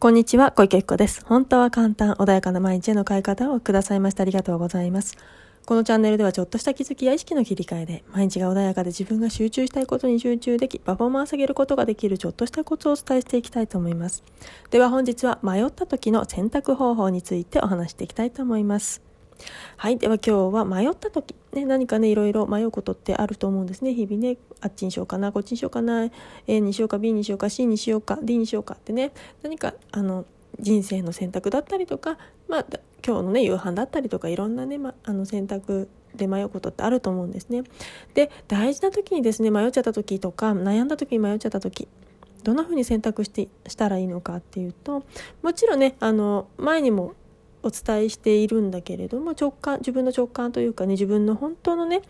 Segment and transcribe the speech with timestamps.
[0.00, 1.24] こんにちは、小池由子です。
[1.26, 5.16] 本当は簡単、穏やかな毎日への変え方をくださいましたありがとうございます。
[5.66, 14.22] このチャンネルではちょっとした気づきや意識の切り替えで、毎日が穏やかで自分が集中したいことに集中でき、パフォーマンス上げることができるちょっとしたコツをお伝えしていきたいと思います。
[14.70, 19.07] では本日は迷った時の選択方法についてお話していきたいと思います。
[19.76, 19.98] はい。
[19.98, 23.94] では今日は迷った時、ね、何かね、いろいろ迷うことってあると思うんですね。
[23.94, 26.08] 日々ね、あっちにしようかな、こっちにしようかな、
[26.46, 29.12] A にしようか、B にしようか、C にしようか、D にしようかってね、
[29.42, 30.24] 何か、あの、
[30.58, 32.66] 人生の選択だったりとか、まあ、
[33.06, 37.62] 今日のね、夕飯だったりとか、いろんなね、ま、あの選択で迷うことってあると思うんですね。
[38.14, 41.86] で、大事な時にですね、迷っちゃった時とか、悩んだ時に迷っちゃった時、
[42.42, 45.04] どんな風に選択してしたらいいのかっていうと、
[45.42, 47.14] もちろんね、あの、前にも
[47.62, 52.02] お伝えしているんだけれども直感自分の直感というかね自分の本当のね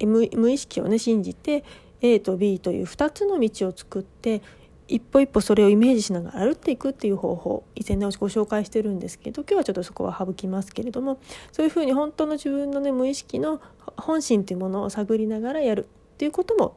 [0.00, 1.64] 無意識をね信じて
[2.00, 4.42] A と B という2つの道を作って
[4.86, 11.20] 一歩一歩それをイメージしながら歩っていくっていう方法以前ねご紹介してるんですけど今日はちょっとそこは省きますけれども
[11.52, 13.60] そういうふうに本当の自分のね無意識の
[13.96, 16.76] 本心というものを探りながらやるっていうことも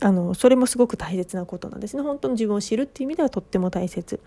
[0.00, 2.02] あのそれもすごく大切なことなんですね。
[2.02, 4.20] 本当の自分を知るっていう意味ではとっても大切。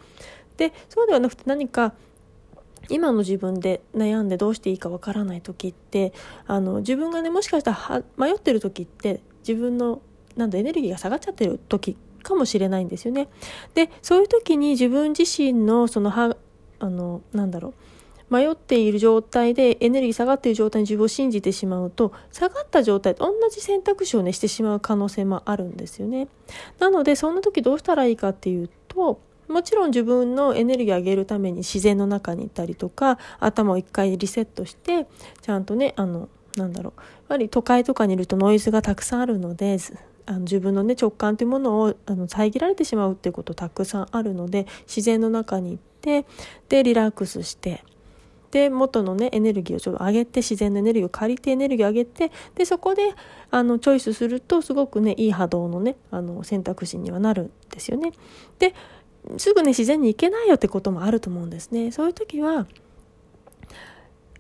[0.58, 1.94] でそうではなくて何か
[2.90, 6.14] 今の自分で悩んでどうしていいかわからない時って
[6.48, 10.02] あの自分がねもしかしたら迷ってる時って自分の
[10.36, 13.28] なんだエネルギーが下がっちゃってる時かもしれないんですよね。
[13.74, 16.36] でそういう時に自分自身のそのは
[16.80, 17.74] あのなんだろう
[18.32, 26.30] 迷っている状態でエネルギー下がっている状態に自分を信じてしまうと下がった状態と同じ選択肢をねしてしまう可能性もあるんですよね。
[26.80, 29.20] なのでそんな時どうしたらいいかっていうと
[29.52, 35.08] もちろん自分のエネルギーを上げるために自然の中に行ったりとか頭を一回リセットして
[35.42, 39.78] ちゃんとねあのなんだろうやっぱり都会とかにいるとノイズがたくさんあるので
[40.26, 46.26] あの自分のね直感というものをあの遮られてしまうっていうことたくさんあるので自然の中に行って
[46.70, 47.84] でリラックスして
[48.52, 53.14] で元のねエネルギーをちょっと上げて自然のエネルギーを借りてエネルギーを上げてでそこで
[53.50, 58.12] あのチョイスするとすごくねいい波動のねあの選択肢にはなるんですよね。
[58.60, 58.76] で
[59.38, 61.92] すぐね自然に行けないよってこともあると思うんですね。
[61.92, 62.68] そういう時は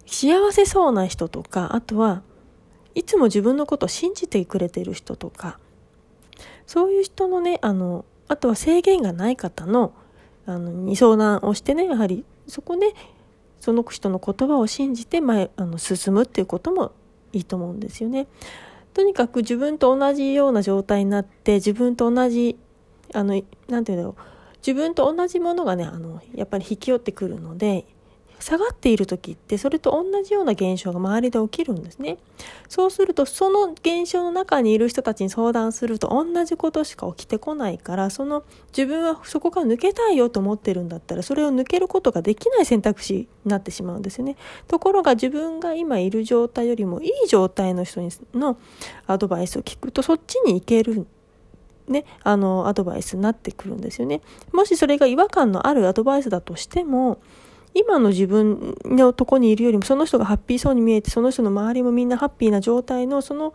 [0.06, 2.24] 幸せそうな人とかあとは
[2.96, 5.58] いつも自分のことを信じてくれてる人とか
[6.68, 9.94] そういう人のねあのあとは制限がない方の
[10.46, 12.94] あのに相談をしてねやはりそこで
[13.60, 16.92] その人の言葉を信じて前あの進むっていうことも
[17.32, 18.28] いいと思うんですよね。
[18.94, 22.58] とにかく自分と同じような状態になって自分と同じ
[23.14, 24.31] あの何て言うんだろう
[24.66, 27.86] 自分と同じものがねあのやっぱり引き寄ってくるので
[28.42, 32.18] 下がっている時ってそれと同じような現象が周りで起きるんですね。
[32.68, 38.44] そうするとその現象の中にいる人たちに相談すると同じことしか起きてこないからその
[38.76, 44.36] 自分はそこから抜けたいよと思ってるんだったらそれを抜けることができない選択肢になってしまうんですよね。
[44.68, 48.58] ところが自分が今いる状態よりもいい状態の人にの
[49.06, 51.06] アドバイスを聞くとそっちに行ける
[51.88, 54.22] ね、あの、アドバイスになってくるんですよね。
[54.52, 57.20] もしそれが違和感のあるアドバイスだとしても、
[57.74, 63.54] 今の自分のとこにいるよりもその人がハッピーそうに見えてその人の周りもみんなハッピーな状態のその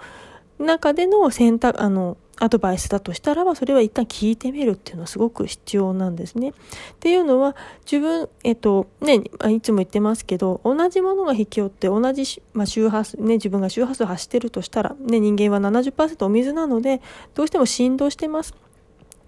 [0.59, 6.51] 中での選択あのアドバイスだとしたらばそれは一旦聞いてみるっていうのはすごく必要なんですね。
[6.51, 6.53] っ
[7.01, 7.57] ていうのは
[7.91, 17.01] 自分えっとねいつも言ってますけど同じものが引き寄って同じ、まあ、周波数ね自分が周波数を発してるとしたらね人間は70%お水なので
[17.35, 18.55] どうしても振動してます。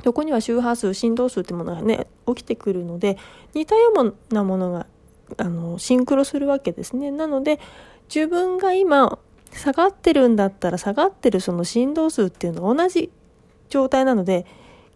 [0.05, 3.17] そこには周波数振動数ってものがね起きてくるので
[3.55, 4.87] 似たようなものが
[5.39, 7.11] あのシンクロするわけですね。
[7.11, 7.59] なので
[8.15, 9.19] 自分が今
[9.53, 13.11] 下がってるんだったら下がってるその振動数っていうのは同じ
[13.69, 14.47] 状態なので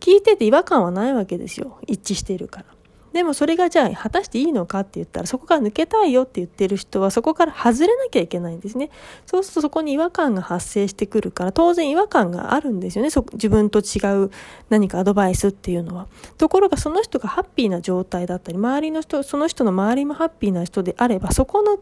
[0.00, 2.66] 聞いてて違和感はないわけですよ一致しているから。
[3.12, 8.90] でもそれがじゃあ果たしていいのかって言ったらそこから抜けたいよって言ってる人はそこから外れなきゃいけないんですね。
[9.26, 13.10] そうするとそこに違和感が発生してくるから当然違和感があるんですよね。
[13.34, 14.30] 自分と違う
[14.70, 16.06] 何かアドバイスっていうのは。
[16.38, 21.78] ところがその人がハッピーな状態だったり周りの人その人の周りもハッピーな人であればそこの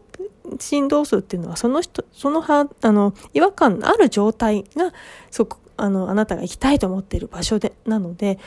[0.59, 4.93] 振動数っていうのはその人そのはあの違和感のある状態が
[5.29, 8.37] そこあのあなたが行きたいと思っている場所でなので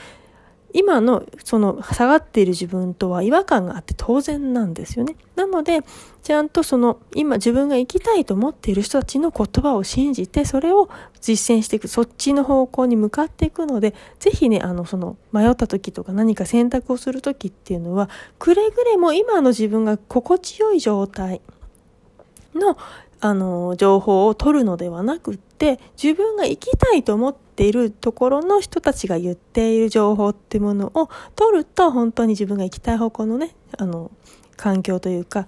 [0.75, 5.15] 今のその下がっている自分とは違和感があって当然なんですよね。
[5.37, 5.83] なので、
[6.25, 10.89] ちゃんとその今自分が生きたいと思っている人たちの言葉を信じて、それを
[11.21, 18.11] 実践していく、そっちの方向に向かっていくので、ぜひね、あの、その迷った時とか何か選択をする時っていうのは、
[18.41, 21.41] くれぐれも今の自分が心地よい状態
[22.53, 22.77] の
[23.21, 34.11] あの情報を取るのではなくって自分が生きたいと思ってっているところの人たちが言っている情報っていうものを取ると本当に自分が行きたい方向のねあの
[34.57, 35.47] 環境というか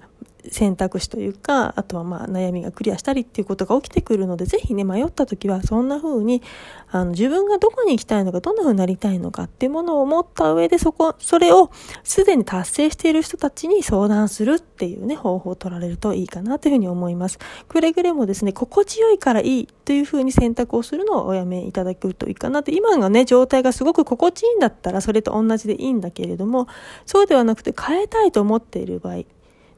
[0.50, 6.42] 選択肢というかあとはまあ悩みがクリアしたりっていうことが起きてくるのでぜひね迷った時はそんな風に
[6.90, 11.70] あの自分がどこに行きたいのかどんな風になりたいのかっていうものを思った上でそこそれを
[12.04, 17.38] すでに達成している人たちに相談するっていうね方法を取られるといいかなというふうに思います。
[17.68, 26.66] くれぐれもですね心地よいからいいという風に選択をするのをおやめいただくといいかなって今がね状態がすごく心地いいんだったらそれと同じでいいんだけれども
[27.04, 29.24] そうではなくて変えたいと思っている場合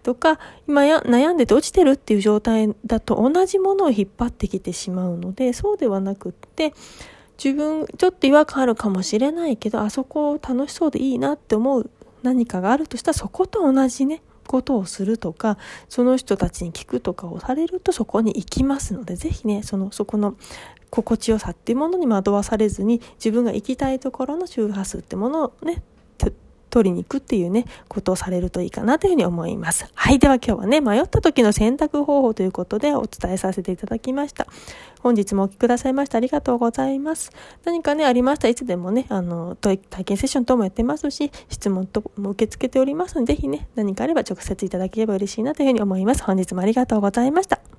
[0.09, 6.73] とか今や悩んでて落ちてるっていう状態だと同じものを引っ張ってきてしまうのでそうではなくって
[7.37, 11.91] 自分ちょっと違和感あるかもしれないけどあそこ楽しそうでいいなって思う
[12.23, 15.59] 何かがあるとしたらそこと同じねことをするとか
[15.91, 20.37] その人たちに聞くとかをされるとそこに行きますので是非ねそのそこの
[20.89, 25.83] 心地よさっていうものに惑わされずに自分が行きたいところの周波数ってものをね
[26.70, 29.87] 取りに行くっていうね、ことをされるといいかなというふうに思います。
[29.94, 30.19] はい。
[30.19, 34.47] では今日はね、迷った時の選択方法ということでお伝えさせていただきました。
[35.00, 37.31] 本日もお聴きくださいましてありがとうございます。
[37.65, 46.25] 何かね、ありましたらいつでもね、あの、体験セッション等もやってますし、質問とも受け付けておりますので、ぜひね、何かあれば直接いただければ嬉しいなというふうに思います。
[46.25, 47.78] 本日もありがとうございました。